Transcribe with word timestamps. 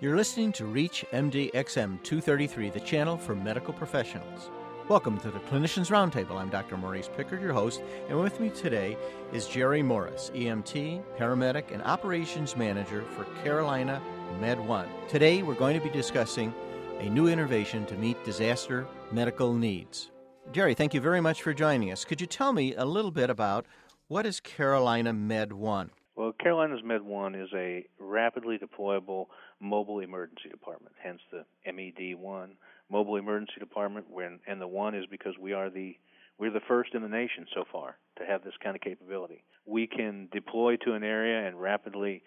You're 0.00 0.16
listening 0.16 0.52
to 0.52 0.62
ReachMD 0.62 1.50
XM 1.54 2.00
233, 2.04 2.70
the 2.70 2.78
channel 2.78 3.18
for 3.18 3.34
medical 3.34 3.74
professionals. 3.74 4.48
Welcome 4.86 5.18
to 5.18 5.30
the 5.32 5.40
Clinicians 5.40 5.90
Roundtable. 5.90 6.36
I'm 6.36 6.50
Dr. 6.50 6.76
Maurice 6.76 7.10
Pickard, 7.16 7.42
your 7.42 7.52
host, 7.52 7.82
and 8.08 8.20
with 8.20 8.38
me 8.38 8.50
today 8.50 8.96
is 9.32 9.48
Jerry 9.48 9.82
Morris, 9.82 10.30
EMT, 10.36 11.02
paramedic, 11.18 11.72
and 11.72 11.82
operations 11.82 12.56
manager 12.56 13.04
for 13.16 13.24
Carolina 13.42 14.00
Med 14.40 14.60
One. 14.60 14.88
Today, 15.08 15.42
we're 15.42 15.54
going 15.54 15.76
to 15.76 15.84
be 15.84 15.90
discussing 15.90 16.54
a 17.00 17.10
new 17.10 17.26
innovation 17.26 17.84
to 17.86 17.96
meet 17.96 18.24
disaster 18.24 18.86
medical 19.10 19.52
needs. 19.52 20.12
Jerry, 20.52 20.74
thank 20.74 20.94
you 20.94 21.00
very 21.00 21.20
much 21.20 21.42
for 21.42 21.52
joining 21.52 21.90
us. 21.90 22.04
Could 22.04 22.20
you 22.20 22.28
tell 22.28 22.52
me 22.52 22.72
a 22.76 22.84
little 22.84 23.10
bit 23.10 23.30
about 23.30 23.66
what 24.06 24.26
is 24.26 24.38
Carolina 24.38 25.12
Med 25.12 25.52
One? 25.52 25.90
Well, 26.18 26.32
Carolina's 26.32 26.82
Med 26.82 27.02
1 27.02 27.36
is 27.36 27.48
a 27.54 27.86
rapidly 28.00 28.58
deployable 28.58 29.26
mobile 29.60 30.00
emergency 30.00 30.48
department, 30.50 30.96
hence 31.00 31.20
the 31.30 31.44
MED 31.72 32.18
1 32.18 32.50
mobile 32.90 33.14
emergency 33.14 33.60
department. 33.60 34.06
When, 34.10 34.40
and 34.48 34.60
the 34.60 34.66
one 34.66 34.96
is 34.96 35.04
because 35.08 35.34
we 35.40 35.52
are 35.52 35.70
the 35.70 35.96
we're 36.36 36.50
the 36.50 36.58
first 36.66 36.94
in 36.94 37.02
the 37.02 37.08
nation 37.08 37.46
so 37.54 37.62
far 37.70 37.98
to 38.18 38.26
have 38.26 38.42
this 38.42 38.54
kind 38.60 38.74
of 38.74 38.82
capability. 38.82 39.44
We 39.64 39.86
can 39.86 40.28
deploy 40.32 40.74
to 40.84 40.94
an 40.94 41.04
area 41.04 41.46
and 41.46 41.60
rapidly 41.60 42.24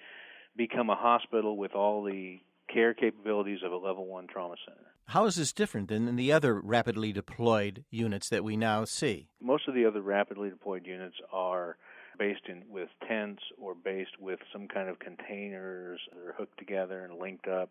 become 0.55 0.89
a 0.89 0.95
hospital 0.95 1.58
with 1.58 1.73
all 1.73 2.02
the 2.02 2.39
care 2.73 2.94
capabilities 2.94 3.59
of 3.61 3.73
a 3.73 3.77
level 3.77 4.05
1 4.05 4.27
trauma 4.27 4.55
center. 4.66 4.88
How 5.08 5.25
is 5.25 5.35
this 5.35 5.52
different 5.52 5.89
than 5.89 6.16
the 6.16 6.31
other 6.31 6.58
rapidly 6.61 7.11
deployed 7.11 7.83
units 7.89 8.30
that 8.30 8.45
we 8.45 8.55
now 8.55 8.85
see? 8.85 9.27
Most 9.41 9.67
of 9.67 9.73
the 9.73 9.85
other 9.85 10.02
rapidly 10.02 10.49
deployed 10.49 10.85
units 10.85 11.17
are 11.33 11.75
based 12.17 12.47
in 12.47 12.63
with 12.70 12.89
tents 13.07 13.41
or 13.59 13.75
based 13.75 14.19
with 14.19 14.39
some 14.52 14.67
kind 14.67 14.89
of 14.89 14.99
containers 14.99 15.99
that 16.11 16.19
are 16.19 16.33
hooked 16.38 16.57
together 16.57 17.05
and 17.05 17.19
linked 17.19 17.47
up. 17.47 17.69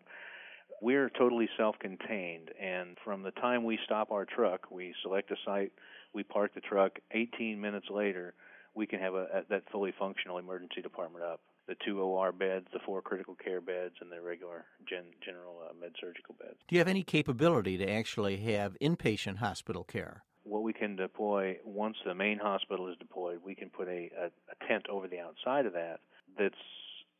We're 0.81 1.09
totally 1.09 1.47
self-contained, 1.57 2.49
and 2.59 2.97
from 3.03 3.21
the 3.21 3.31
time 3.31 3.63
we 3.63 3.77
stop 3.85 4.11
our 4.11 4.25
truck, 4.25 4.71
we 4.71 4.95
select 5.03 5.29
a 5.29 5.35
site, 5.45 5.71
we 6.13 6.23
park 6.23 6.55
the 6.55 6.61
truck. 6.61 6.97
18 7.11 7.61
minutes 7.61 7.87
later, 7.91 8.33
we 8.73 8.87
can 8.87 8.99
have 8.99 9.13
a, 9.13 9.27
a 9.33 9.43
that 9.49 9.63
fully 9.71 9.93
functional 9.97 10.37
emergency 10.37 10.81
department 10.81 11.23
up. 11.23 11.41
The 11.67 11.75
two 11.85 12.01
OR 12.01 12.31
beds, 12.31 12.65
the 12.73 12.79
four 12.85 13.01
critical 13.01 13.35
care 13.35 13.61
beds, 13.61 13.93
and 14.01 14.11
the 14.11 14.21
regular 14.21 14.65
gen, 14.89 15.03
general 15.23 15.61
uh, 15.69 15.73
med 15.79 15.91
surgical 15.99 16.35
beds. 16.39 16.57
Do 16.67 16.75
you 16.75 16.79
have 16.79 16.87
any 16.87 17.03
capability 17.03 17.77
to 17.77 17.89
actually 17.89 18.37
have 18.37 18.75
inpatient 18.81 19.37
hospital 19.37 19.83
care? 19.83 20.23
What 20.43 20.63
we 20.63 20.73
can 20.73 20.95
deploy 20.95 21.57
once 21.63 21.97
the 22.05 22.15
main 22.15 22.39
hospital 22.39 22.87
is 22.89 22.97
deployed, 22.97 23.39
we 23.45 23.55
can 23.55 23.69
put 23.69 23.87
a, 23.87 24.09
a, 24.19 24.25
a 24.25 24.67
tent 24.67 24.85
over 24.89 25.07
the 25.07 25.19
outside 25.19 25.65
of 25.65 25.73
that 25.73 25.99
that's 26.37 26.55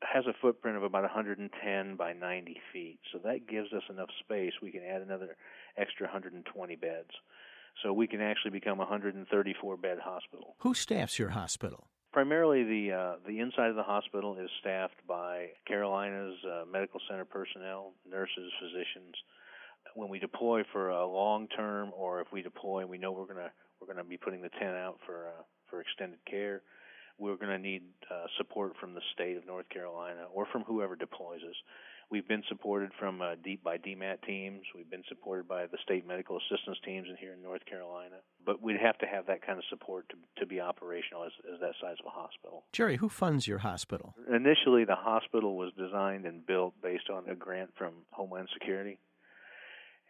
has 0.02 0.26
a 0.26 0.34
footprint 0.42 0.78
of 0.78 0.84
about 0.84 1.04
110 1.04 1.96
by 1.96 2.14
90 2.14 2.58
feet. 2.74 3.00
So 3.12 3.20
that 3.24 3.48
gives 3.48 3.72
us 3.72 3.84
enough 3.90 4.10
space. 4.20 4.54
We 4.62 4.72
can 4.72 4.82
add 4.84 5.02
another 5.02 5.36
extra 5.78 6.08
120 6.08 6.76
beds. 6.76 7.12
So 7.84 7.94
we 7.94 8.08
can 8.08 8.22
actually 8.22 8.52
become 8.52 8.80
a 8.80 8.90
134 8.90 9.78
bed 9.78 10.00
hospital. 10.04 10.56
Who 10.60 10.74
staffs 10.74 11.18
your 11.18 11.30
hospital? 11.30 11.88
Primarily, 12.12 12.64
the 12.64 12.92
uh, 12.92 13.16
the 13.26 13.40
inside 13.40 13.70
of 13.70 13.78
the 13.78 13.84
hospital 13.84 14.36
is 14.38 14.50
staffed 14.60 15.00
by 15.08 15.48
Carolina's 15.66 16.36
uh, 16.44 16.66
medical 16.70 17.00
center 17.10 17.24
personnel, 17.24 17.94
nurses, 18.10 18.52
physicians, 18.60 19.16
when 19.96 20.10
we 20.10 20.20
deploy 20.20 20.64
for 20.72 20.90
a 20.90 21.06
long 21.06 21.48
term, 21.48 21.92
or 21.96 22.22
if 22.22 22.28
we 22.32 22.42
deploy 22.42 22.80
and 22.80 22.90
we 22.90 22.98
know 22.98 23.12
we're 23.12 23.26
gonna 23.26 23.52
we're 23.80 23.88
gonna 23.88 24.04
be 24.04 24.18
putting 24.18 24.42
the 24.42 24.50
tent 24.50 24.76
out 24.76 25.00
for 25.06 25.28
uh, 25.28 25.44
for 25.70 25.82
extended 25.82 26.20
care, 26.30 26.62
we're 27.22 27.38
going 27.38 27.52
to 27.52 27.60
need 27.60 27.84
uh, 28.10 28.26
support 28.38 28.74
from 28.80 28.94
the 28.94 29.02
state 29.14 29.38
of 29.38 29.46
North 29.46 29.70
Carolina 29.70 30.26
or 30.34 30.48
from 30.52 30.64
whoever 30.64 30.96
deploys 30.96 31.42
us. 31.48 31.56
We've 32.10 32.28
been 32.28 32.44
supported 32.50 32.92
from 33.00 33.22
uh, 33.22 33.36
deep 33.42 33.64
by 33.64 33.78
DMAT 33.78 34.24
teams. 34.28 34.64
We've 34.76 34.90
been 34.90 35.04
supported 35.08 35.48
by 35.48 35.68
the 35.68 35.78
state 35.82 36.06
medical 36.06 36.38
assistance 36.38 36.78
teams 36.84 37.08
in 37.08 37.16
here 37.16 37.32
in 37.34 37.42
North 37.42 37.66
Carolina. 37.66 38.18
But 38.46 38.62
we'd 38.62 38.82
have 38.82 38.98
to 38.98 39.06
have 39.06 39.28
that 39.28 39.46
kind 39.46 39.58
of 39.58 39.64
support 39.70 40.10
to, 40.10 40.16
to 40.42 40.46
be 40.46 40.60
operational 40.60 41.24
as, 41.24 41.32
as 41.54 41.62
that 41.62 41.72
size 41.80 41.96
of 42.02 42.08
a 42.08 42.10
hospital. 42.10 42.66
Jerry, 42.74 42.98
who 42.98 43.08
funds 43.08 43.48
your 43.48 43.60
hospital? 43.60 44.14
Initially, 44.28 44.84
the 44.84 44.98
hospital 44.98 45.56
was 45.56 45.72
designed 45.78 46.26
and 46.26 46.46
built 46.46 46.74
based 46.84 47.10
on 47.10 47.30
a 47.30 47.36
grant 47.36 47.70
from 47.78 47.94
Homeland 48.12 48.50
Security. 48.54 49.00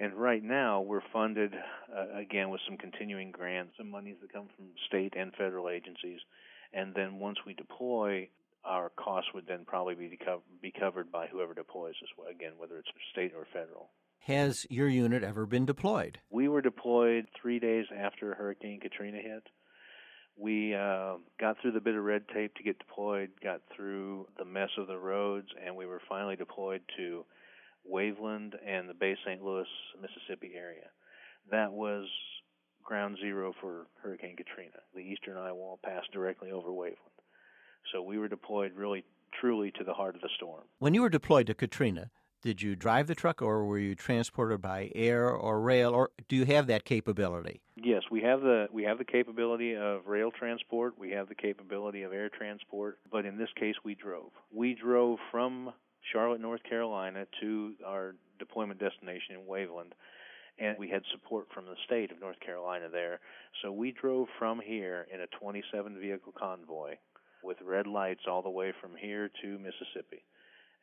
And 0.01 0.15
right 0.15 0.43
now, 0.43 0.81
we're 0.81 1.03
funded 1.13 1.53
uh, 1.95 2.17
again 2.19 2.49
with 2.49 2.59
some 2.67 2.75
continuing 2.75 3.29
grants, 3.29 3.73
some 3.77 3.91
monies 3.91 4.15
that 4.21 4.33
come 4.33 4.47
from 4.55 4.65
state 4.87 5.13
and 5.15 5.31
federal 5.33 5.69
agencies. 5.69 6.19
And 6.73 6.95
then 6.95 7.19
once 7.19 7.37
we 7.45 7.53
deploy, 7.53 8.27
our 8.65 8.89
costs 8.89 9.29
would 9.35 9.45
then 9.45 9.63
probably 9.63 9.93
be, 9.93 10.17
be 10.59 10.71
covered 10.71 11.11
by 11.11 11.27
whoever 11.27 11.53
deploys 11.53 11.93
us, 12.01 12.09
again, 12.35 12.53
whether 12.57 12.79
it's 12.79 12.89
state 13.11 13.33
or 13.37 13.45
federal. 13.53 13.91
Has 14.21 14.65
your 14.71 14.87
unit 14.87 15.23
ever 15.23 15.45
been 15.45 15.67
deployed? 15.67 16.17
We 16.31 16.47
were 16.47 16.63
deployed 16.63 17.27
three 17.39 17.59
days 17.59 17.85
after 17.95 18.33
Hurricane 18.33 18.79
Katrina 18.79 19.17
hit. 19.17 19.43
We 20.35 20.73
uh, 20.73 21.17
got 21.39 21.57
through 21.61 21.73
the 21.73 21.79
bit 21.79 21.93
of 21.93 22.03
red 22.03 22.23
tape 22.33 22.55
to 22.55 22.63
get 22.63 22.79
deployed, 22.79 23.29
got 23.43 23.61
through 23.75 24.29
the 24.39 24.45
mess 24.45 24.69
of 24.79 24.87
the 24.87 24.97
roads, 24.97 25.49
and 25.63 25.75
we 25.75 25.85
were 25.85 26.01
finally 26.09 26.37
deployed 26.37 26.81
to 26.97 27.23
Waveland 27.89 28.53
and 28.65 28.89
the 28.89 28.93
Bay 28.93 29.15
St. 29.25 29.41
Louis, 29.41 29.67
Mississippi 30.01 30.53
area. 30.55 30.89
That 31.49 31.71
was 31.71 32.07
ground 32.83 33.17
zero 33.21 33.53
for 33.61 33.87
Hurricane 34.01 34.35
Katrina. 34.35 34.79
The 34.93 35.01
eastern 35.01 35.37
eye 35.37 35.51
wall 35.51 35.79
passed 35.83 36.11
directly 36.11 36.51
over 36.51 36.69
Waveland. 36.69 36.97
So 37.91 38.01
we 38.01 38.17
were 38.17 38.27
deployed 38.27 38.73
really 38.75 39.03
truly 39.39 39.71
to 39.77 39.83
the 39.83 39.93
heart 39.93 40.15
of 40.15 40.21
the 40.21 40.29
storm. 40.35 40.63
When 40.79 40.93
you 40.93 41.01
were 41.01 41.09
deployed 41.09 41.47
to 41.47 41.53
Katrina, 41.53 42.11
did 42.41 42.61
you 42.61 42.75
drive 42.75 43.07
the 43.07 43.15
truck 43.15 43.41
or 43.41 43.65
were 43.65 43.77
you 43.77 43.93
transported 43.93 44.61
by 44.61 44.91
air 44.95 45.29
or 45.29 45.61
rail 45.61 45.91
or 45.91 46.09
do 46.27 46.35
you 46.35 46.45
have 46.45 46.67
that 46.67 46.85
capability? 46.85 47.61
Yes, 47.75 48.01
we 48.09 48.21
have 48.21 48.41
the 48.41 48.67
we 48.71 48.83
have 48.83 48.97
the 48.97 49.05
capability 49.05 49.75
of 49.75 50.07
rail 50.07 50.31
transport, 50.31 50.97
we 50.97 51.11
have 51.11 51.29
the 51.29 51.35
capability 51.35 52.01
of 52.01 52.13
air 52.13 52.29
transport, 52.29 52.97
but 53.11 53.25
in 53.25 53.37
this 53.37 53.49
case 53.59 53.75
we 53.83 53.95
drove. 53.95 54.31
We 54.51 54.73
drove 54.73 55.19
from 55.31 55.71
Charlotte, 56.11 56.41
North 56.41 56.63
Carolina, 56.63 57.25
to 57.41 57.73
our 57.85 58.15
deployment 58.39 58.79
destination 58.79 59.35
in 59.35 59.47
Waveland. 59.47 59.93
And 60.59 60.77
we 60.77 60.89
had 60.89 61.03
support 61.11 61.47
from 61.53 61.65
the 61.65 61.75
state 61.85 62.11
of 62.11 62.19
North 62.19 62.39
Carolina 62.39 62.87
there. 62.91 63.19
So 63.61 63.71
we 63.71 63.91
drove 63.91 64.27
from 64.37 64.59
here 64.63 65.07
in 65.13 65.21
a 65.21 65.27
27 65.39 65.99
vehicle 65.99 66.33
convoy 66.37 66.95
with 67.43 67.57
red 67.65 67.87
lights 67.87 68.21
all 68.29 68.41
the 68.41 68.49
way 68.49 68.73
from 68.79 68.91
here 68.95 69.29
to 69.41 69.57
Mississippi. 69.57 70.23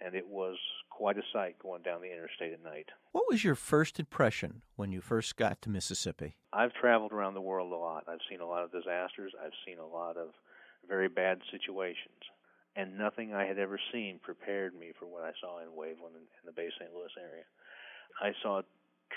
And 0.01 0.15
it 0.15 0.27
was 0.27 0.56
quite 0.91 1.19
a 1.19 1.23
sight 1.33 1.59
going 1.61 1.83
down 1.83 2.00
the 2.00 2.12
interstate 2.12 2.53
at 2.53 2.62
night. 2.62 2.87
What 3.12 3.25
was 3.29 3.45
your 3.45 3.55
first 3.55 3.99
impression 3.99 4.62
when 4.77 4.93
you 4.93 5.00
first 5.00 5.37
got 5.37 5.61
to 5.62 5.71
Mississippi? 5.71 6.37
I've 6.53 6.73
traveled 6.75 7.12
around 7.12 7.35
the 7.35 7.41
world 7.41 7.73
a 7.73 7.77
lot. 7.77 8.05
I've 8.09 8.25
seen 8.31 8.41
a 8.41 8.47
lot 8.47 8.65
of 8.65 8.73
disasters. 8.73 9.33
I've 9.45 9.53
seen 9.67 9.79
a 9.79 9.87
lot 9.87 10.17
of 10.17 10.29
very 10.89 11.09
bad 11.09 11.41
situations 11.50 12.23
and 12.77 12.99
nothing 12.99 13.34
I 13.34 13.45
had 13.45 13.59
ever 13.59 13.79
seen 13.93 14.21
prepared 14.23 14.75
me 14.75 14.93
for 14.99 15.06
what 15.06 15.25
I 15.25 15.33
saw 15.41 15.61
in 15.61 15.69
Waveland 15.77 16.17
and, 16.17 16.27
the 16.45 16.53
Bay 16.53 16.69
St. 16.79 16.93
Louis 16.95 17.12
area. 17.19 17.45
I 18.21 18.33
saw 18.43 18.62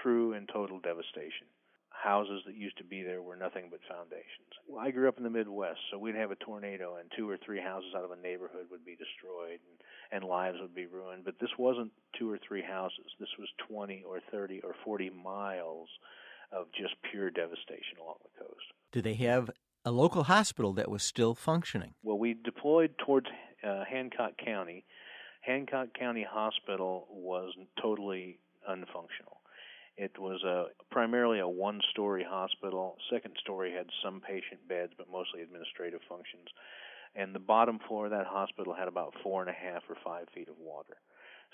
true 0.02 0.34
and 0.34 0.50
total 0.52 0.80
devastation. 0.80 1.48
Houses 1.90 2.42
that 2.46 2.56
used 2.56 2.78
to 2.78 2.84
be 2.84 3.04
there 3.04 3.22
were 3.22 3.36
nothing 3.36 3.68
but 3.70 3.80
foundations. 3.88 4.50
Well, 4.68 4.84
I 4.84 4.92
grew 4.92 5.08
up 5.08 5.18
in 5.18 5.24
the 5.24 5.30
Midwest, 5.30 5.80
so 5.92 6.00
we'd 6.00 6.16
have 6.16 6.32
a 6.32 6.36
tornado 6.36 6.96
and 6.96 7.12
two 7.16 7.30
or 7.30 7.38
three 7.38 7.62
houses 7.62 7.94
out 7.96 8.04
of 8.04 8.12
a 8.12 8.22
neighborhood 8.22 8.68
would 8.72 8.86
be 8.86 8.96
destroyed 8.96 9.60
and, 9.62 9.78
and 10.12 10.24
lives 10.24 10.58
would 10.62 10.74
be 10.74 10.88
ruined. 10.88 11.26
But 11.26 11.40
this 11.40 11.52
wasn't 11.60 11.92
two 12.18 12.32
or 12.32 12.40
three 12.48 12.64
houses. 12.64 13.06
This 13.20 13.30
was 13.38 13.50
20 13.68 14.04
or 14.08 14.20
30 14.32 14.62
or 14.62 14.74
40 14.84 15.12
miles 15.12 15.90
of 16.52 16.68
just 16.74 16.96
pure 17.12 17.30
devastation 17.30 18.00
along 18.02 18.16
the 18.24 18.44
coast. 18.44 18.66
Do 18.92 19.02
they 19.02 19.14
have 19.16 19.50
a 19.84 19.92
local 19.92 20.24
hospital 20.24 20.74
that 20.74 20.90
was 20.90 21.04
still 21.04 21.36
functioning? 21.36 21.94
Well, 22.04 22.20
we 22.20 22.34
deployed 22.34 22.96
towards 22.98 23.28
uh, 23.64 23.84
Hancock 23.90 24.34
County, 24.44 24.86
Hancock 25.42 25.90
County 25.98 26.26
Hospital 26.30 27.08
was 27.10 27.54
totally 27.82 28.40
unfunctional. 28.70 29.42
It 29.98 30.18
was 30.18 30.44
a 30.44 30.66
primarily 30.92 31.40
a 31.40 31.48
one-story 31.48 32.26
hospital. 32.28 32.96
Second 33.12 33.36
story 33.40 33.74
had 33.74 33.88
some 34.04 34.22
patient 34.22 34.68
beds, 34.70 34.94
but 34.98 35.08
mostly 35.12 35.42
administrative 35.42 36.00
functions. 36.08 36.48
And 37.16 37.36
the 37.36 37.40
bottom 37.40 37.80
floor 37.88 38.06
of 38.06 38.12
that 38.12 38.26
hospital 38.26 38.74
had 38.74 38.88
about 38.88 39.14
four 39.22 39.42
and 39.42 39.50
a 39.50 39.54
half 39.54 39.84
or 39.90 39.96
five 40.04 40.28
feet 40.34 40.48
of 40.48 40.56
water. 40.58 40.98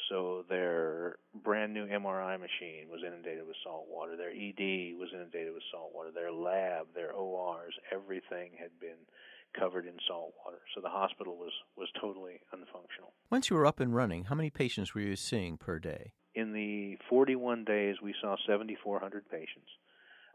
So 0.09 0.45
their 0.47 1.17
brand 1.43 1.73
new 1.73 1.87
MRI 1.87 2.39
machine 2.39 2.87
was 2.89 3.01
inundated 3.05 3.45
with 3.47 3.55
salt 3.63 3.87
water. 3.89 4.15
Their 4.15 4.29
ED 4.29 4.95
was 4.97 5.09
inundated 5.13 5.53
with 5.53 5.63
salt 5.71 5.91
water. 5.93 6.11
Their 6.13 6.31
lab, 6.31 6.87
their 6.93 7.11
ORs, 7.13 7.73
everything 7.91 8.51
had 8.59 8.79
been 8.79 9.09
covered 9.57 9.87
in 9.87 9.95
salt 10.07 10.33
water. 10.45 10.59
So 10.75 10.81
the 10.81 10.89
hospital 10.89 11.35
was, 11.35 11.51
was 11.75 11.89
totally 11.99 12.41
unfunctional. 12.53 13.11
Once 13.31 13.49
you 13.49 13.55
were 13.55 13.65
up 13.65 13.79
and 13.79 13.95
running, 13.95 14.25
how 14.25 14.35
many 14.35 14.49
patients 14.49 14.93
were 14.93 15.01
you 15.01 15.15
seeing 15.15 15.57
per 15.57 15.79
day? 15.79 16.11
In 16.35 16.53
the 16.53 16.97
41 17.09 17.65
days, 17.65 17.95
we 18.01 18.13
saw 18.21 18.35
7,400 18.45 19.27
patients. 19.29 19.69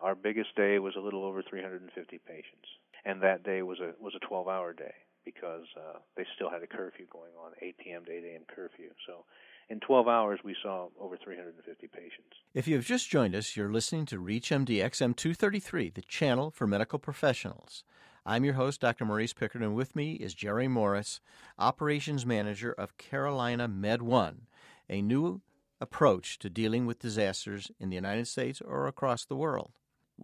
Our 0.01 0.17
biggest 0.17 0.57
day 0.57 0.81
was 0.81 0.95
a 0.97 1.01
little 1.01 1.25
over 1.25 1.43
350 1.49 2.19
patients, 2.27 2.67
and 3.05 3.23
that 3.23 3.45
day 3.45 3.63
was 3.63 3.79
a 3.79 3.93
was 4.03 4.15
a 4.17 4.27
12-hour 4.27 4.73
day 4.73 4.95
because 5.25 5.65
uh, 5.77 5.99
they 6.17 6.25
still 6.35 6.51
had 6.51 6.63
a 6.63 6.67
curfew 6.67 7.07
going 7.11 7.33
on, 7.43 7.53
8 7.61 7.77
p.m. 7.79 8.05
to 8.05 8.13
8 8.13 8.25
a.m. 8.33 8.43
curfew. 8.55 8.91
So 9.07 9.25
in 9.69 9.81
12 9.81 10.09
hours, 10.09 10.41
we 10.45 10.55
saw 10.63 10.89
over 11.01 11.17
350 11.17 11.87
patients. 11.89 12.35
If 12.55 12.69
you 12.69 12.77
have 12.77 12.85
just 12.85 13.09
joined 13.09 13.35
us, 13.35 13.57
you're 13.57 13.73
listening 13.73 14.07
to 14.07 14.21
ReachMD 14.21 14.83
XM 14.83 15.17
233, 15.17 15.91
the 15.91 16.03
channel 16.03 16.51
for 16.51 16.67
medical 16.67 16.99
professionals. 16.99 17.85
I'm 18.25 18.45
your 18.45 18.55
host, 18.55 18.81
Dr. 18.81 19.05
Maurice 19.05 19.33
Pickard, 19.33 19.63
and 19.63 19.75
with 19.75 19.97
me 19.97 20.13
is 20.13 20.35
Jerry 20.35 20.69
Morris, 20.69 21.21
Operations 21.59 22.25
Manager 22.25 22.73
of 22.73 22.97
Carolina 22.97 23.67
Med 23.67 24.01
One, 24.01 24.43
a 24.89 25.03
new 25.03 25.41
approach 25.81 26.39
to 26.39 26.49
dealing 26.49 26.87
with 26.87 27.01
disasters 27.01 27.73
in 27.81 27.89
the 27.91 27.97
United 27.97 28.29
States 28.29 28.61
or 28.61 28.87
across 28.87 29.25
the 29.25 29.35
world. 29.35 29.73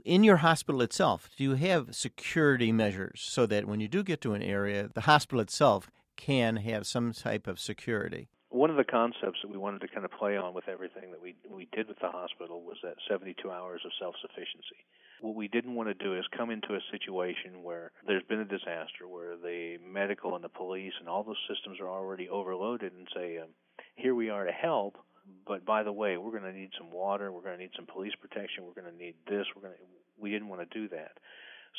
In 0.05 0.25
your 0.25 0.39
hospital 0.39 0.81
itself, 0.83 1.31
do 1.37 1.45
you 1.45 1.55
have 1.55 1.95
security 1.95 2.73
measures 2.73 3.21
so 3.23 3.47
that 3.47 3.67
when 3.67 3.81
you 3.81 3.89
do 3.89 4.03
get 4.03 4.21
to 4.23 4.35
an 4.35 4.43
area, 4.43 4.91
the 4.93 5.03
hospital 5.03 5.41
itself 5.41 5.91
can 6.17 6.57
have 6.57 6.87
some 6.87 7.13
type 7.13 7.47
of 7.47 7.59
security? 7.59 8.29
one 8.51 8.71
of 8.71 8.77
the 8.77 8.85
concepts 8.85 9.39
that 9.43 9.51
we 9.51 9.59
wanted 9.59 9.81
to 9.81 9.89
kind 9.89 10.05
of 10.05 10.11
play 10.13 10.37
on 10.37 10.55
with 10.55 10.69
everything 10.69 11.11
that 11.11 11.21
we 11.21 11.35
we 11.51 11.69
did 11.73 11.89
with 11.89 11.99
the 12.01 12.09
hospital 12.09 12.63
was 12.63 12.79
that 12.83 12.97
72 13.09 13.51
hours 13.51 13.83
of 13.85 13.93
self-sufficiency. 14.01 14.81
What 15.21 15.35
we 15.35 15.49
didn't 15.49 15.75
want 15.75 15.89
to 15.89 16.05
do 16.05 16.17
is 16.17 16.25
come 16.37 16.51
into 16.51 16.75
a 16.75 16.81
situation 16.91 17.63
where 17.63 17.93
there's 18.07 18.23
been 18.25 18.41
a 18.41 18.45
disaster, 18.45 19.07
where 19.07 19.37
the 19.37 19.77
medical 19.85 20.35
and 20.35 20.45
the 20.45 20.49
police 20.49 20.93
and 21.01 21.09
all 21.09 21.25
those 21.25 21.43
systems 21.49 21.79
are 21.81 21.89
already 21.89 22.29
overloaded, 22.29 22.93
and 22.93 23.09
say, 23.15 23.39
um, 23.39 23.49
"Here 23.97 24.15
we 24.15 24.31
are 24.31 24.45
to 24.45 24.53
help." 24.53 24.97
But 25.47 25.65
by 25.65 25.83
the 25.83 25.93
way, 25.93 26.17
we're 26.17 26.31
going 26.31 26.51
to 26.51 26.53
need 26.53 26.71
some 26.79 26.91
water. 26.91 27.33
We're 27.33 27.43
going 27.43 27.57
to 27.57 27.63
need 27.63 27.73
some 27.77 27.87
police 27.87 28.13
protection. 28.21 28.65
We're 28.65 28.81
going 28.81 28.93
to 28.93 28.99
need 28.99 29.15
this. 29.29 29.47
We're 29.55 29.63
going 29.63 29.75
to. 29.75 29.81
We 30.21 30.31
didn't 30.31 30.49
want 30.49 30.69
to 30.69 30.79
do 30.79 30.89
that. 30.89 31.13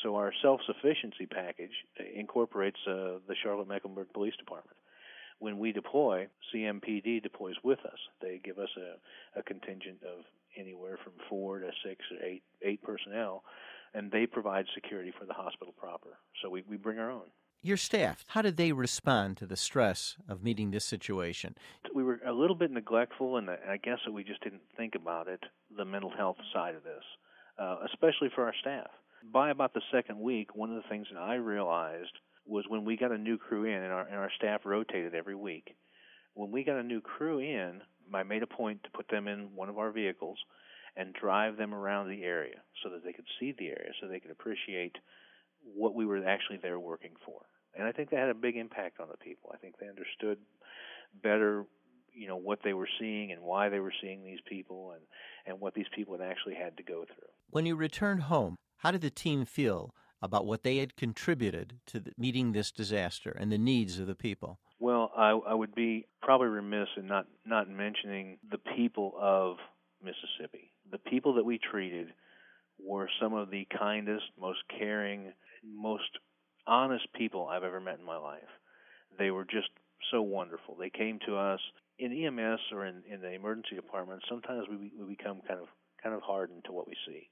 So 0.04 0.16
our 0.16 0.32
self-sufficiency 0.42 1.26
package 1.26 1.74
incorporates 2.16 2.80
uh, 2.88 3.20
the 3.28 3.36
Charlotte 3.44 3.68
Mecklenburg 3.68 4.08
Police 4.14 4.36
Department 4.38 4.78
when 5.40 5.58
we 5.58 5.72
deploy, 5.72 6.28
CMPD 6.54 7.24
deploys 7.24 7.56
with 7.64 7.80
us. 7.80 7.98
They 8.22 8.40
give 8.44 8.60
us 8.60 8.70
a, 8.78 9.40
a 9.40 9.44
contingent 9.44 10.04
of 10.04 10.26
anywhere 10.58 10.98
from 11.04 11.14
four 11.30 11.60
to 11.60 11.70
six 11.86 12.02
or 12.12 12.26
eight 12.26 12.44
eight 12.62 12.84
personnel, 12.84 13.44
and 13.94 14.12
they 14.12 14.26
provide 14.26 14.66
security 14.76 15.14
for 15.18 15.26
the 15.26 15.34
hospital 15.34 15.74
proper. 15.78 16.20
So 16.42 16.50
we, 16.50 16.64
we 16.70 16.78
bring 16.78 17.00
our 17.00 17.10
own. 17.10 17.28
Your 17.62 17.76
staff, 17.76 18.24
how 18.28 18.42
did 18.42 18.56
they 18.56 18.72
respond 18.72 19.36
to 19.38 19.46
the 19.46 19.58
stress 19.58 20.16
of 20.30 20.42
meeting 20.42 20.72
this 20.72 20.86
situation? 20.86 21.56
We 21.94 22.06
were 22.06 22.22
a 22.26 22.32
little 22.32 22.56
bit 22.56 22.72
neglectful, 22.72 23.36
and 23.36 23.50
I 23.50 23.76
guess 23.76 23.98
that 24.06 24.14
we 24.14 24.24
just 24.24 24.42
didn't 24.42 24.62
think 24.78 24.96
about 24.96 25.28
it, 25.28 25.42
the 25.76 25.84
mental 25.84 26.10
health 26.10 26.38
side 26.54 26.76
of 26.76 26.86
this, 26.86 27.04
uh, 27.62 27.80
especially 27.92 28.30
for 28.34 28.46
our 28.46 28.54
staff. 28.62 28.88
By 29.34 29.50
about 29.50 29.74
the 29.74 29.82
second 29.92 30.22
week, 30.22 30.56
one 30.56 30.70
of 30.70 30.82
the 30.82 30.88
things 30.88 31.08
that 31.12 31.20
I 31.20 31.36
realized 31.36 32.14
was 32.46 32.64
when 32.70 32.86
we 32.86 32.96
got 32.96 33.12
a 33.12 33.18
new 33.18 33.38
crew 33.38 33.66
in, 33.66 33.84
and 33.84 33.92
our, 33.92 34.08
and 34.08 34.16
our 34.16 34.32
staff 34.38 34.62
rotated 34.64 35.14
every 35.14 35.36
week. 35.36 35.76
When 36.36 36.52
we 36.52 36.64
got 36.64 36.80
a 36.80 36.84
new 36.84 37.02
crew 37.02 37.40
in, 37.40 37.82
I 38.14 38.24
made 38.24 38.42
a 38.42 38.48
point 38.48 38.84
to 38.84 38.90
put 38.92 39.10
them 39.10 39.28
in 39.28 39.54
one 39.54 39.68
of 39.68 39.78
our 39.78 39.92
vehicles 39.92 40.38
and 40.96 41.14
drive 41.14 41.58
them 41.58 41.74
around 41.74 42.08
the 42.08 42.24
area 42.24 42.62
so 42.82 42.90
that 42.92 43.04
they 43.04 43.12
could 43.12 43.28
see 43.38 43.54
the 43.60 43.68
area, 43.68 43.92
so 44.00 44.08
they 44.08 44.22
could 44.22 44.32
appreciate 44.32 44.96
what 45.76 45.94
we 45.94 46.06
were 46.06 46.26
actually 46.26 46.60
there 46.62 46.80
working 46.80 47.12
for. 47.26 47.42
And 47.78 47.88
I 47.88 47.92
think 47.92 48.10
that 48.10 48.20
had 48.20 48.30
a 48.30 48.34
big 48.34 48.58
impact 48.58 49.00
on 49.00 49.08
the 49.10 49.18
people. 49.18 49.52
I 49.54 49.58
think 49.58 49.76
they 49.80 49.88
understood 49.88 50.38
better, 51.24 51.66
you 52.14 52.28
know, 52.28 52.36
what 52.38 52.60
they 52.64 52.74
were 52.74 52.90
seeing 53.00 53.32
and 53.32 53.42
why 53.42 53.70
they 53.70 53.80
were 53.80 53.94
seeing 54.02 54.24
these 54.24 54.40
people 54.48 54.92
and, 54.92 55.02
and 55.46 55.60
what 55.60 55.74
these 55.74 55.86
people 55.96 56.18
had 56.18 56.28
actually 56.28 56.56
had 56.56 56.78
to 56.78 56.84
go 56.84 57.06
through. 57.06 57.30
When 57.50 57.66
you 57.66 57.76
returned 57.76 58.24
home, 58.24 58.56
how 58.78 58.92
did 58.92 59.02
the 59.02 59.10
team 59.10 59.46
feel 59.46 59.94
about 60.22 60.46
what 60.46 60.64
they 60.64 60.78
had 60.78 60.96
contributed 60.98 61.80
to 61.88 62.00
the, 62.00 62.12
meeting 62.18 62.52
this 62.52 62.72
disaster 62.72 63.36
and 63.40 63.52
the 63.52 63.58
needs 63.58 64.00
of 64.00 64.08
the 64.08 64.16
people? 64.16 64.60
Well, 64.80 65.12
I, 65.16 65.30
I 65.32 65.54
would 65.54 65.76
be 65.76 66.08
probably 66.22 66.48
remiss 66.48 66.88
in 66.98 67.08
not, 67.08 67.28
not 67.46 67.70
mentioning 67.70 68.38
the 68.50 68.60
people 68.76 69.14
of 69.20 69.58
Mississippi. 70.04 70.72
The 70.92 70.98
people 70.98 71.36
that 71.36 71.46
we 71.46 71.60
treated 71.60 72.08
were 72.82 73.10
some 73.22 73.34
of 73.34 73.50
the 73.50 73.68
kindest, 73.78 74.24
most 74.40 74.60
caring, 74.78 75.34
most 75.64 76.10
honest 76.70 77.08
people 77.14 77.48
I've 77.48 77.64
ever 77.64 77.80
met 77.80 78.00
in 78.00 78.06
my 78.06 78.18
life. 78.18 78.50
They 79.18 79.32
were 79.32 79.46
just 79.46 79.70
so 80.12 80.22
wonderful. 80.22 80.76
They 80.80 80.90
came 80.90 81.20
to 81.26 81.36
us 81.36 81.60
in 81.98 82.14
EMS 82.14 82.60
or 82.72 82.86
in, 82.86 83.04
in 83.12 83.22
the 83.22 83.34
emergency 83.34 83.76
department. 83.76 84.22
Sometimes 84.30 84.68
we, 84.70 84.92
we 84.98 85.16
become 85.16 85.42
kind 85.48 85.60
of 85.60 85.68
kind 86.02 86.16
of 86.16 86.22
hardened 86.22 86.64
to 86.66 86.72
what 86.72 86.88
we 86.88 86.96
see 87.06 87.28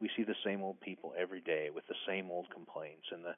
we 0.00 0.10
see 0.16 0.24
the 0.24 0.34
same 0.44 0.62
old 0.62 0.80
people 0.80 1.14
every 1.18 1.40
day 1.40 1.68
with 1.74 1.86
the 1.88 1.94
same 2.06 2.30
old 2.30 2.46
complaints 2.52 3.06
and 3.12 3.24
the 3.24 3.32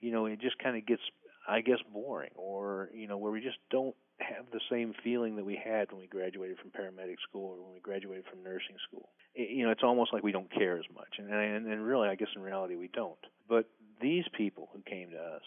you 0.00 0.10
know 0.10 0.26
it 0.26 0.40
just 0.40 0.58
kind 0.58 0.76
of 0.76 0.86
gets 0.86 1.02
i 1.48 1.60
guess 1.60 1.78
boring 1.92 2.30
or 2.36 2.90
you 2.94 3.06
know 3.06 3.16
where 3.16 3.32
we 3.32 3.40
just 3.40 3.58
don't 3.70 3.94
have 4.18 4.44
the 4.52 4.60
same 4.70 4.92
feeling 5.02 5.36
that 5.36 5.44
we 5.44 5.56
had 5.56 5.90
when 5.90 6.00
we 6.00 6.06
graduated 6.06 6.58
from 6.58 6.70
paramedic 6.70 7.16
school 7.28 7.56
or 7.56 7.62
when 7.64 7.72
we 7.72 7.80
graduated 7.80 8.24
from 8.30 8.42
nursing 8.42 8.76
school 8.86 9.08
it, 9.34 9.50
you 9.50 9.64
know 9.64 9.70
it's 9.70 9.82
almost 9.82 10.12
like 10.12 10.22
we 10.22 10.32
don't 10.32 10.52
care 10.52 10.76
as 10.76 10.84
much 10.94 11.16
and, 11.18 11.32
and 11.32 11.66
and 11.66 11.86
really 11.86 12.08
i 12.08 12.14
guess 12.14 12.28
in 12.36 12.42
reality 12.42 12.76
we 12.76 12.88
don't 12.88 13.18
but 13.48 13.68
these 14.00 14.24
people 14.36 14.68
who 14.72 14.82
came 14.82 15.10
to 15.10 15.18
us 15.18 15.42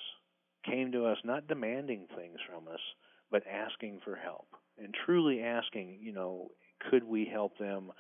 came 0.65 0.91
to 0.91 1.05
us 1.05 1.17
not 1.23 1.47
demanding 1.47 2.07
things 2.15 2.37
from 2.49 2.67
us 2.67 2.79
but 3.31 3.43
asking 3.47 3.99
for 4.03 4.15
help 4.15 4.47
and 4.77 4.93
truly 5.05 5.41
asking 5.41 5.99
you 6.01 6.13
know 6.13 6.49
could 6.89 7.03
we 7.03 7.25
help 7.25 7.57
them 7.57 7.91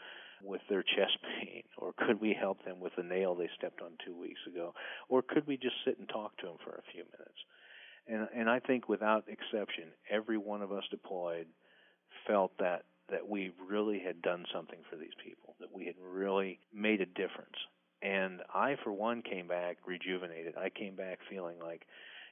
with 0.43 0.61
their 0.69 0.83
chest 0.83 1.17
pain? 1.41 1.63
Or 1.77 1.93
could 1.97 2.21
we 2.21 2.35
help 2.39 2.63
them 2.65 2.79
with 2.79 2.93
the 2.95 3.03
nail 3.03 3.35
they 3.35 3.49
stepped 3.57 3.81
on 3.81 3.91
two 4.05 4.19
weeks 4.19 4.41
ago? 4.47 4.73
Or 5.09 5.21
could 5.21 5.47
we 5.47 5.57
just 5.57 5.75
sit 5.85 5.97
and 5.97 6.07
talk 6.09 6.37
to 6.37 6.45
them 6.45 6.57
for 6.63 6.71
a 6.71 6.91
few 6.91 7.03
minutes? 7.03 7.39
And, 8.07 8.27
and 8.37 8.49
I 8.49 8.59
think 8.59 8.89
without 8.89 9.25
exception, 9.27 9.85
every 10.11 10.37
one 10.37 10.61
of 10.61 10.71
us 10.71 10.83
deployed 10.91 11.47
felt 12.27 12.51
that, 12.59 12.83
that 13.09 13.27
we 13.27 13.51
really 13.69 14.01
had 14.05 14.21
done 14.21 14.45
something 14.53 14.79
for 14.89 14.97
these 14.97 15.15
people, 15.23 15.55
that 15.59 15.73
we 15.73 15.85
had 15.85 15.95
really 16.01 16.59
made 16.73 17.01
a 17.01 17.05
difference. 17.05 17.55
And 18.03 18.41
I, 18.53 18.75
for 18.83 18.91
one, 18.91 19.21
came 19.21 19.47
back 19.47 19.77
rejuvenated. 19.87 20.55
I 20.57 20.69
came 20.69 20.95
back 20.95 21.19
feeling 21.29 21.55
like, 21.59 21.83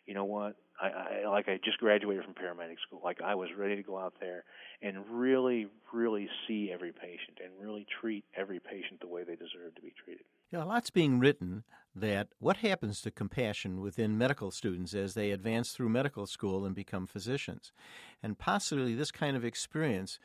you 0.05 0.13
know 0.13 0.25
what? 0.25 0.55
I, 0.81 1.23
I 1.25 1.29
like 1.29 1.47
I 1.47 1.59
just 1.63 1.77
graduated 1.77 2.25
from 2.25 2.33
paramedic 2.33 2.77
school. 2.85 3.01
Like 3.03 3.21
I 3.21 3.35
was 3.35 3.49
ready 3.57 3.75
to 3.77 3.83
go 3.83 3.97
out 3.97 4.15
there 4.19 4.43
and 4.81 4.97
really, 5.09 5.67
really 5.93 6.27
see 6.47 6.71
every 6.73 6.91
patient 6.91 7.37
and 7.41 7.53
really 7.59 7.85
treat 8.01 8.25
every 8.35 8.59
patient 8.59 8.99
the 8.99 9.07
way 9.07 9.23
they 9.23 9.35
deserve 9.35 9.75
to 9.75 9.81
be 9.81 9.93
treated. 10.03 10.25
Yeah, 10.51 10.63
a 10.63 10.65
lot's 10.65 10.89
being 10.89 11.19
written 11.19 11.63
that 11.95 12.29
what 12.39 12.57
happens 12.57 12.99
to 13.01 13.11
compassion 13.11 13.79
within 13.79 14.17
medical 14.17 14.51
students 14.51 14.93
as 14.93 15.13
they 15.13 15.31
advance 15.31 15.71
through 15.71 15.89
medical 15.89 16.25
school 16.25 16.65
and 16.65 16.75
become 16.75 17.07
physicians. 17.07 17.71
And 18.23 18.37
possibly 18.37 18.95
this 18.95 19.11
kind 19.11 19.37
of 19.37 19.45
experience 19.45 20.19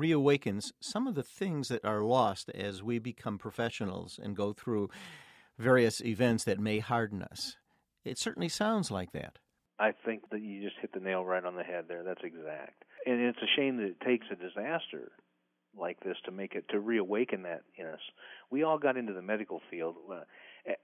reawakens 0.00 0.72
some 0.80 1.06
of 1.06 1.14
the 1.14 1.22
things 1.22 1.68
that 1.68 1.84
are 1.84 2.02
lost 2.02 2.48
as 2.50 2.82
we 2.82 2.98
become 2.98 3.38
professionals 3.38 4.18
and 4.22 4.36
go 4.36 4.52
through 4.52 4.88
various 5.58 6.00
events 6.00 6.44
that 6.44 6.58
may 6.58 6.78
harden 6.78 7.22
us. 7.22 7.56
It 8.04 8.18
certainly 8.18 8.48
sounds 8.48 8.90
like 8.90 9.12
that. 9.12 9.38
I 9.78 9.92
think 10.04 10.28
that 10.30 10.40
you 10.40 10.62
just 10.62 10.80
hit 10.80 10.92
the 10.92 11.00
nail 11.00 11.24
right 11.24 11.44
on 11.44 11.56
the 11.56 11.62
head 11.62 11.84
there. 11.88 12.02
That's 12.02 12.22
exact. 12.22 12.84
And 13.06 13.20
it's 13.20 13.38
a 13.42 13.56
shame 13.56 13.76
that 13.78 13.84
it 13.84 14.00
takes 14.00 14.26
a 14.30 14.36
disaster 14.36 15.12
like 15.78 15.98
this 16.00 16.16
to 16.24 16.30
make 16.30 16.54
it 16.54 16.64
to 16.70 16.80
reawaken 16.80 17.42
that 17.42 17.62
in 17.76 17.86
us. 17.86 18.00
We 18.50 18.62
all 18.62 18.78
got 18.78 18.96
into 18.96 19.12
the 19.12 19.22
medical 19.22 19.60
field 19.70 19.96
uh, 20.12 20.22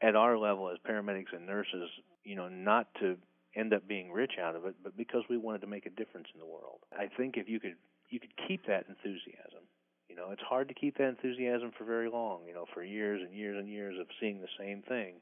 at 0.00 0.16
our 0.16 0.38
level 0.38 0.70
as 0.70 0.78
paramedics 0.88 1.34
and 1.34 1.46
nurses, 1.46 1.90
you 2.24 2.36
know, 2.36 2.48
not 2.48 2.86
to 3.00 3.16
end 3.56 3.72
up 3.72 3.88
being 3.88 4.12
rich 4.12 4.32
out 4.40 4.54
of 4.54 4.64
it, 4.66 4.74
but 4.82 4.96
because 4.96 5.22
we 5.28 5.38
wanted 5.38 5.62
to 5.62 5.66
make 5.66 5.86
a 5.86 5.90
difference 5.90 6.28
in 6.34 6.40
the 6.40 6.46
world. 6.46 6.80
I 6.92 7.08
think 7.16 7.36
if 7.36 7.48
you 7.48 7.58
could 7.58 7.76
you 8.10 8.20
could 8.20 8.32
keep 8.46 8.66
that 8.66 8.84
enthusiasm. 8.88 9.66
You 10.08 10.14
know, 10.14 10.30
it's 10.30 10.42
hard 10.42 10.68
to 10.68 10.74
keep 10.74 10.96
that 10.98 11.08
enthusiasm 11.08 11.72
for 11.76 11.84
very 11.84 12.08
long, 12.08 12.42
you 12.46 12.54
know, 12.54 12.66
for 12.72 12.84
years 12.84 13.20
and 13.22 13.34
years 13.34 13.56
and 13.58 13.68
years 13.68 13.96
of 14.00 14.06
seeing 14.20 14.40
the 14.40 14.48
same 14.58 14.82
thing. 14.82 15.14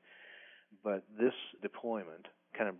But 0.83 1.05
this 1.19 1.33
deployment 1.63 2.27
kind 2.57 2.69
of 2.69 2.77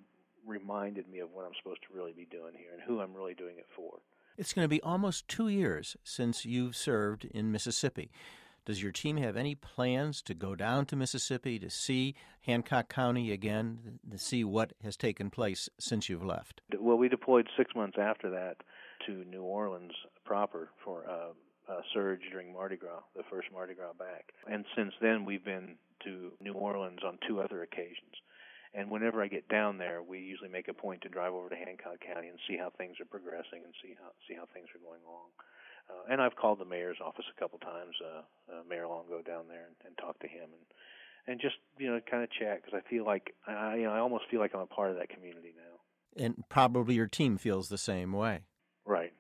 reminded 0.47 1.09
me 1.09 1.21
of 1.21 1.31
what 1.33 1.47
I'm 1.47 1.53
supposed 1.63 1.81
to 1.89 1.97
really 1.97 2.13
be 2.13 2.27
doing 2.31 2.53
here 2.57 2.69
and 2.73 2.83
who 2.87 3.01
I'm 3.01 3.15
really 3.15 3.35
doing 3.35 3.57
it 3.57 3.67
for. 3.75 4.01
It's 4.37 4.53
going 4.53 4.65
to 4.65 4.69
be 4.69 4.83
almost 4.83 5.29
two 5.29 5.49
years 5.49 5.97
since 6.05 6.45
you've 6.45 6.77
served 6.77 7.25
in 7.25 7.53
Mississippi. 7.53 8.11
Does 8.65 8.83
your 8.83 8.93
team 8.93 9.19
have 9.19 9.37
any 9.37 9.55
plans 9.55 10.23
to 10.23 10.35
go 10.35 10.55
down 10.55 10.87
to 10.87 10.97
Mississippi 10.97 11.59
to 11.59 11.69
see 11.69 12.15
Hancock 12.43 12.89
County 12.89 13.31
again, 13.31 14.01
to 14.11 14.19
see 14.19 14.43
what 14.43 14.73
has 14.83 14.97
taken 14.97 15.31
place 15.31 15.69
since 15.79 16.09
you've 16.09 16.25
left? 16.25 16.63
Well, 16.79 16.97
we 16.97 17.09
deployed 17.09 17.49
six 17.57 17.75
months 17.75 17.99
after 18.01 18.31
that 18.31 18.57
to 19.07 19.25
New 19.25 19.43
Orleans 19.43 19.93
proper 20.25 20.71
for 20.83 21.03
a, 21.05 21.73
a 21.73 21.81
surge 21.93 22.23
during 22.31 22.53
Mardi 22.53 22.77
Gras, 22.77 23.03
the 23.15 23.23
first 23.31 23.49
Mardi 23.53 23.75
Gras 23.75 23.93
back. 23.99 24.33
And 24.51 24.65
since 24.77 24.93
then, 25.01 25.25
we've 25.25 25.45
been 25.45 25.77
to 26.05 26.33
New 26.41 26.55
Orleans 26.55 27.01
on 27.07 27.19
two 27.29 27.41
other 27.41 27.63
occasions. 27.63 28.17
And 28.75 28.91
whenever 28.91 29.23
I 29.23 29.29
get 29.29 29.49
down 29.49 29.79
there, 29.79 30.03
we 30.03 30.19
usually 30.19 30.49
make 30.49 30.67
a 30.69 30.75
point 30.75 31.03
to 31.03 31.09
drive 31.09 31.33
over 31.33 31.49
to 31.49 31.55
Hancock 31.55 32.01
County 32.01 32.29
and 32.29 32.39
see 32.49 32.57
how 32.57 32.71
things 32.71 32.99
are 32.99 33.07
progressing 33.07 33.63
and 33.63 33.73
see 33.81 33.95
how 33.95 34.11
see 34.27 34.35
how 34.35 34.47
things 34.53 34.67
are 34.75 34.83
going 34.83 35.01
along. 35.07 35.31
Uh, 35.89 36.13
and 36.13 36.21
I've 36.21 36.37
called 36.37 36.61
the 36.61 36.65
mayor's 36.65 36.99
office 37.05 37.25
a 37.35 37.41
couple 37.41 37.59
times, 37.59 37.95
uh, 38.03 38.23
uh, 38.53 38.63
Mayor 38.69 38.87
Longo 38.87 39.23
down 39.23 39.45
there, 39.49 39.67
and, 39.67 39.77
and 39.87 39.99
talk 39.99 40.19
to 40.21 40.29
him 40.29 40.49
and 40.53 40.65
and 41.27 41.41
just 41.41 41.57
you 41.79 41.91
know 41.91 42.01
kind 42.11 42.23
of 42.23 42.31
chat 42.31 42.63
because 42.63 42.79
I 42.85 42.89
feel 42.89 43.05
like 43.05 43.35
I 43.47 43.77
you 43.77 43.85
know 43.85 43.93
I 43.93 43.99
almost 43.99 44.25
feel 44.31 44.41
like 44.41 44.55
I'm 44.55 44.61
a 44.61 44.67
part 44.67 44.91
of 44.91 44.97
that 44.97 45.09
community 45.09 45.55
now. 45.57 46.23
And 46.25 46.45
probably 46.49 46.95
your 46.95 47.09
team 47.09 47.39
feels 47.39 47.69
the 47.69 47.79
same 47.79 48.13
way. 48.13 48.43
Right. 48.87 49.13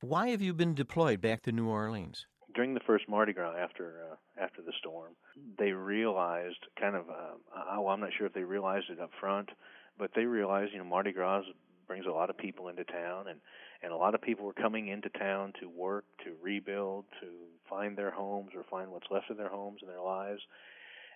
Why 0.00 0.28
have 0.28 0.40
you 0.40 0.54
been 0.54 0.74
deployed 0.74 1.20
back 1.20 1.42
to 1.42 1.52
New 1.52 1.68
Orleans? 1.68 2.26
During 2.54 2.72
the 2.74 2.80
first 2.86 3.08
Mardi 3.08 3.32
Gras 3.32 3.56
after 3.56 3.96
uh, 4.10 4.42
after 4.42 4.62
the 4.62 4.72
storm, 4.78 5.12
they 5.58 5.72
realized 5.72 6.58
kind 6.80 6.94
of 6.94 7.08
uh, 7.08 7.80
well, 7.80 7.88
I'm 7.88 8.00
not 8.00 8.10
sure 8.16 8.26
if 8.26 8.32
they 8.32 8.44
realized 8.44 8.86
it 8.90 9.00
up 9.00 9.10
front, 9.20 9.50
but 9.98 10.10
they 10.14 10.24
realized 10.24 10.72
you 10.72 10.78
know 10.78 10.84
Mardi 10.84 11.12
Gras 11.12 11.42
brings 11.86 12.06
a 12.06 12.10
lot 12.10 12.30
of 12.30 12.36
people 12.36 12.68
into 12.68 12.84
town 12.84 13.28
and 13.28 13.40
and 13.82 13.92
a 13.92 13.96
lot 13.96 14.14
of 14.14 14.22
people 14.22 14.46
were 14.46 14.54
coming 14.54 14.88
into 14.88 15.10
town 15.10 15.52
to 15.60 15.68
work, 15.68 16.04
to 16.24 16.32
rebuild, 16.42 17.04
to 17.20 17.26
find 17.68 17.98
their 17.98 18.10
homes 18.10 18.50
or 18.56 18.64
find 18.70 18.90
what's 18.90 19.10
left 19.10 19.30
of 19.30 19.36
their 19.36 19.48
homes 19.50 19.80
and 19.82 19.90
their 19.90 20.00
lives, 20.00 20.40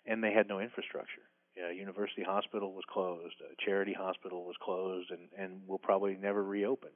and 0.07 0.23
they 0.23 0.33
had 0.33 0.49
no 0.49 0.61
infrastructure. 0.61 1.23
Yeah, 1.57 1.71
University 1.71 2.23
Hospital 2.23 2.75
was 2.75 2.85
closed, 2.93 3.35
a 3.41 3.65
Charity 3.65 3.95
Hospital 3.95 4.45
was 4.45 4.57
closed, 4.63 5.11
and 5.11 5.29
and 5.37 5.67
will 5.67 5.79
probably 5.79 6.17
never 6.21 6.43
reopen. 6.43 6.91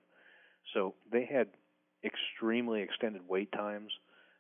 So 0.75 0.95
they 1.11 1.25
had 1.25 1.49
extremely 2.05 2.83
extended 2.83 3.23
wait 3.29 3.51
times. 3.53 3.91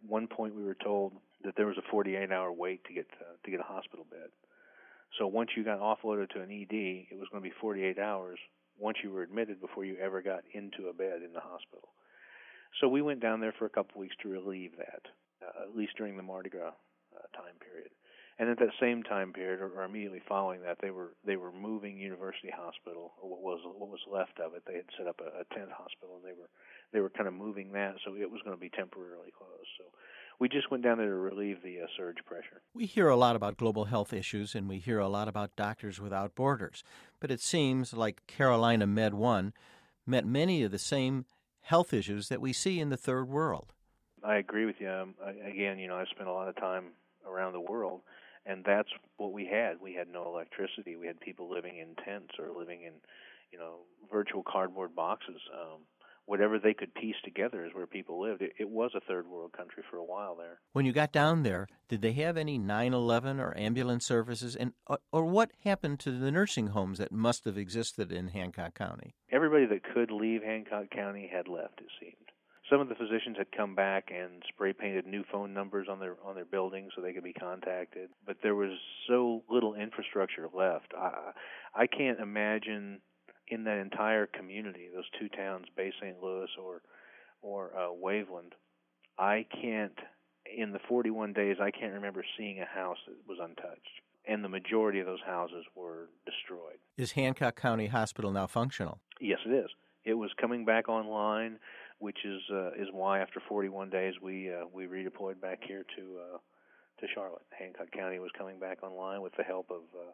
One 0.06 0.26
point 0.26 0.54
we 0.54 0.64
were 0.64 0.76
told 0.84 1.14
that 1.44 1.54
there 1.56 1.66
was 1.66 1.76
a 1.78 1.94
48-hour 1.94 2.52
wait 2.52 2.84
to 2.84 2.92
get 2.92 3.08
to, 3.10 3.24
to 3.44 3.50
get 3.50 3.60
a 3.60 3.64
hospital 3.64 4.06
bed. 4.08 4.30
So 5.18 5.26
once 5.26 5.50
you 5.56 5.64
got 5.64 5.80
offloaded 5.80 6.30
to 6.30 6.40
an 6.40 6.50
ED, 6.50 7.06
it 7.10 7.18
was 7.18 7.28
going 7.30 7.42
to 7.42 7.48
be 7.48 7.54
48 7.60 7.98
hours 7.98 8.38
once 8.78 8.98
you 9.02 9.10
were 9.10 9.22
admitted 9.22 9.60
before 9.60 9.84
you 9.84 9.96
ever 9.96 10.22
got 10.22 10.42
into 10.52 10.88
a 10.88 10.92
bed 10.92 11.22
in 11.24 11.32
the 11.32 11.40
hospital. 11.40 11.88
So 12.80 12.88
we 12.88 13.02
went 13.02 13.20
down 13.20 13.40
there 13.40 13.54
for 13.58 13.66
a 13.66 13.70
couple 13.70 14.00
weeks 14.00 14.16
to 14.22 14.28
relieve 14.28 14.72
that, 14.78 15.02
uh, 15.44 15.68
at 15.68 15.76
least 15.76 15.96
during 15.96 16.16
the 16.16 16.22
Mardi 16.22 16.50
Gras 16.50 16.72
uh, 17.14 17.28
time 17.36 17.56
period. 17.60 17.90
And 18.38 18.48
at 18.48 18.58
that 18.58 18.72
same 18.80 19.02
time 19.02 19.32
period, 19.32 19.60
or, 19.60 19.68
or 19.76 19.84
immediately 19.84 20.22
following 20.26 20.62
that, 20.62 20.78
they 20.80 20.90
were 20.90 21.12
they 21.22 21.36
were 21.36 21.52
moving 21.52 21.98
University 21.98 22.50
Hospital, 22.50 23.12
or 23.20 23.28
what 23.28 23.42
was 23.42 23.60
what 23.76 23.90
was 23.92 24.00
left 24.10 24.40
of 24.40 24.54
it. 24.54 24.64
They 24.66 24.80
had 24.80 24.88
set 24.96 25.06
up 25.06 25.20
a, 25.20 25.44
a 25.44 25.46
tent 25.54 25.70
hospital, 25.70 26.16
and 26.16 26.24
they 26.24 26.32
were 26.32 26.48
they 26.92 27.00
were 27.00 27.12
kind 27.12 27.28
of 27.28 27.34
moving 27.34 27.70
that, 27.72 28.00
so 28.02 28.16
it 28.16 28.30
was 28.30 28.40
going 28.42 28.56
to 28.56 28.60
be 28.60 28.72
temporarily 28.72 29.36
closed. 29.36 29.68
So 29.76 29.84
we 30.42 30.48
just 30.48 30.72
went 30.72 30.82
down 30.82 30.98
there 30.98 31.06
to 31.06 31.14
relieve 31.14 31.62
the 31.62 31.80
uh, 31.80 31.86
surge 31.96 32.16
pressure. 32.26 32.62
We 32.74 32.84
hear 32.84 33.08
a 33.08 33.14
lot 33.14 33.36
about 33.36 33.56
global 33.56 33.84
health 33.84 34.12
issues, 34.12 34.56
and 34.56 34.68
we 34.68 34.78
hear 34.78 34.98
a 34.98 35.06
lot 35.06 35.28
about 35.28 35.54
Doctors 35.54 36.00
Without 36.00 36.34
Borders. 36.34 36.82
But 37.20 37.30
it 37.30 37.40
seems 37.40 37.94
like 37.94 38.26
Carolina 38.26 38.88
Med 38.88 39.14
One 39.14 39.52
met 40.04 40.26
many 40.26 40.64
of 40.64 40.72
the 40.72 40.80
same 40.80 41.26
health 41.60 41.94
issues 41.94 42.28
that 42.28 42.40
we 42.40 42.52
see 42.52 42.80
in 42.80 42.88
the 42.88 42.96
third 42.96 43.28
world. 43.28 43.72
I 44.24 44.34
agree 44.38 44.66
with 44.66 44.80
you. 44.80 44.90
Um, 44.90 45.14
I, 45.24 45.30
again, 45.48 45.78
you 45.78 45.86
know, 45.86 45.94
I 45.94 46.06
spent 46.06 46.28
a 46.28 46.32
lot 46.32 46.48
of 46.48 46.56
time 46.56 46.86
around 47.24 47.52
the 47.52 47.60
world, 47.60 48.00
and 48.44 48.64
that's 48.64 48.90
what 49.18 49.30
we 49.30 49.46
had. 49.46 49.80
We 49.80 49.94
had 49.94 50.08
no 50.12 50.26
electricity. 50.26 50.96
We 50.96 51.06
had 51.06 51.20
people 51.20 51.48
living 51.48 51.78
in 51.78 51.94
tents 52.04 52.34
or 52.40 52.48
living 52.48 52.82
in, 52.82 52.94
you 53.52 53.60
know, 53.60 53.82
virtual 54.10 54.42
cardboard 54.42 54.96
boxes. 54.96 55.40
Um, 55.54 55.82
whatever 56.26 56.58
they 56.58 56.74
could 56.74 56.94
piece 56.94 57.16
together 57.24 57.64
is 57.64 57.74
where 57.74 57.86
people 57.86 58.20
lived. 58.20 58.42
It, 58.42 58.52
it, 58.58 58.68
was 58.68 58.92
a 58.94 59.00
third 59.00 59.26
world 59.26 59.52
country 59.52 59.82
for 59.90 59.96
a 59.96 60.04
while 60.04 60.36
there. 60.36 60.60
When 60.72 60.86
you 60.86 60.92
got 60.92 61.12
down 61.12 61.42
there, 61.42 61.68
did 61.88 62.02
they 62.02 62.12
have 62.12 62.36
any 62.36 62.58
911 62.58 63.40
or 63.40 63.56
ambulance 63.56 64.06
services? 64.06 64.56
And 64.56 64.72
or, 64.86 64.98
or 65.10 65.24
what 65.24 65.50
happened 65.64 66.00
to 66.00 66.10
the 66.10 66.30
nursing 66.30 66.68
homes 66.68 66.98
that 66.98 67.12
must 67.12 67.44
have 67.44 67.58
existed 67.58 68.12
in 68.12 68.28
Hancock 68.28 68.74
County? 68.74 69.14
Everybody 69.30 69.66
that 69.66 69.82
could 69.94 70.10
leave 70.10 70.42
Hancock 70.42 70.90
County 70.90 71.30
had 71.32 71.48
left. 71.48 71.80
It 71.80 71.90
seemed. 72.00 72.16
Some 72.70 72.80
of 72.80 72.88
the 72.88 72.94
physicians 72.94 73.36
had 73.36 73.52
come 73.54 73.74
back 73.74 74.10
and 74.10 74.42
spray 74.48 74.72
painted 74.72 75.04
new 75.04 75.24
phone 75.30 75.52
numbers 75.52 75.88
on 75.90 76.00
their 76.00 76.16
on 76.24 76.34
their 76.34 76.46
buildings 76.46 76.92
so 76.94 77.02
they 77.02 77.12
could 77.12 77.24
be 77.24 77.34
contacted. 77.34 78.08
But 78.24 78.36
there 78.42 78.54
was 78.54 78.70
so 79.06 79.42
little 79.50 79.74
infrastructure 79.74 80.48
left. 80.54 80.94
I 80.96 81.32
I 81.74 81.86
can't 81.86 82.20
imagine 82.20 83.00
in 83.52 83.64
that 83.64 83.76
entire 83.76 84.26
community, 84.26 84.88
those 84.94 85.04
two 85.20 85.28
towns, 85.28 85.66
Bay 85.76 85.92
St. 86.00 86.16
Louis 86.22 86.48
or 86.60 86.80
or 87.42 87.70
uh, 87.76 87.88
Waveland, 87.92 88.52
I 89.18 89.44
can't. 89.60 89.98
In 90.58 90.72
the 90.72 90.80
41 90.88 91.32
days, 91.32 91.56
I 91.60 91.70
can't 91.70 91.92
remember 91.92 92.24
seeing 92.36 92.60
a 92.60 92.66
house 92.66 92.98
that 93.06 93.14
was 93.28 93.38
untouched, 93.40 94.00
and 94.26 94.42
the 94.42 94.48
majority 94.48 94.98
of 94.98 95.06
those 95.06 95.20
houses 95.24 95.64
were 95.76 96.08
destroyed. 96.26 96.78
Is 96.96 97.12
Hancock 97.12 97.54
County 97.60 97.86
Hospital 97.86 98.32
now 98.32 98.46
functional? 98.48 98.98
Yes, 99.20 99.38
it 99.46 99.50
is. 99.50 99.70
It 100.04 100.14
was 100.14 100.30
coming 100.40 100.64
back 100.64 100.88
online, 100.88 101.58
which 101.98 102.18
is 102.24 102.40
uh, 102.50 102.70
is 102.72 102.88
why 102.90 103.20
after 103.20 103.40
41 103.48 103.90
days 103.90 104.14
we 104.20 104.52
uh, 104.52 104.64
we 104.72 104.86
redeployed 104.86 105.40
back 105.40 105.60
here 105.66 105.84
to 105.96 106.02
uh, 106.18 106.38
to 107.00 107.06
Charlotte. 107.14 107.42
Hancock 107.50 107.90
County 107.92 108.18
was 108.18 108.30
coming 108.36 108.58
back 108.58 108.82
online 108.82 109.20
with 109.22 109.34
the 109.36 109.44
help 109.44 109.70
of 109.70 109.82
uh, 109.94 110.10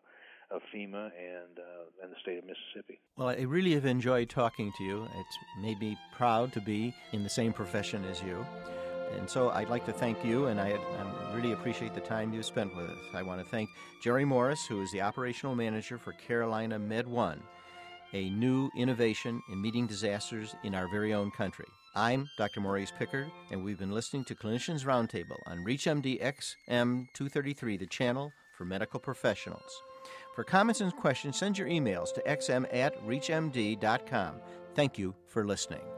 of 0.50 0.62
FEMA 0.74 1.10
and 1.16 1.58
uh, 1.58 2.02
and 2.02 2.12
the 2.12 2.16
state 2.22 2.38
of 2.38 2.44
Mississippi. 2.44 3.00
Well, 3.16 3.28
I 3.28 3.42
really 3.42 3.74
have 3.74 3.86
enjoyed 3.86 4.30
talking 4.30 4.72
to 4.78 4.84
you. 4.84 5.04
It's 5.04 5.38
made 5.60 5.80
me 5.80 5.96
proud 6.16 6.52
to 6.54 6.60
be 6.60 6.94
in 7.12 7.22
the 7.22 7.28
same 7.28 7.52
profession 7.52 8.04
as 8.04 8.22
you. 8.22 8.46
And 9.16 9.28
so 9.28 9.50
I'd 9.50 9.70
like 9.70 9.86
to 9.86 9.92
thank 9.92 10.22
you, 10.22 10.46
and 10.46 10.60
I, 10.60 10.72
I 10.72 11.34
really 11.34 11.52
appreciate 11.52 11.94
the 11.94 12.00
time 12.00 12.32
you 12.32 12.42
spent 12.42 12.76
with 12.76 12.90
us. 12.90 12.98
I 13.14 13.22
want 13.22 13.42
to 13.42 13.50
thank 13.50 13.70
Jerry 14.02 14.24
Morris, 14.24 14.66
who 14.66 14.82
is 14.82 14.92
the 14.92 15.00
operational 15.00 15.54
manager 15.54 15.98
for 15.98 16.12
Carolina 16.12 16.78
Med 16.78 17.06
One, 17.06 17.42
a 18.12 18.28
new 18.30 18.70
innovation 18.76 19.40
in 19.50 19.62
meeting 19.62 19.86
disasters 19.86 20.54
in 20.62 20.74
our 20.74 20.88
very 20.88 21.14
own 21.14 21.30
country. 21.30 21.66
I'm 21.94 22.28
Dr. 22.36 22.60
Maurice 22.60 22.92
Pickard, 22.98 23.30
and 23.50 23.64
we've 23.64 23.78
been 23.78 23.92
listening 23.92 24.24
to 24.26 24.34
Clinicians 24.34 24.84
Roundtable 24.84 25.38
on 25.46 25.64
ReachMD 25.64 26.20
XM 26.22 27.06
233, 27.14 27.78
the 27.78 27.86
channel 27.86 28.30
for 28.56 28.66
medical 28.66 29.00
professionals. 29.00 29.82
For 30.34 30.44
comments 30.44 30.80
and 30.80 30.94
questions, 30.94 31.36
send 31.36 31.58
your 31.58 31.68
emails 31.68 32.12
to 32.14 32.22
xm 32.22 32.66
at 32.72 33.00
reachmd.com. 33.04 34.34
Thank 34.74 34.98
you 34.98 35.14
for 35.26 35.44
listening. 35.44 35.97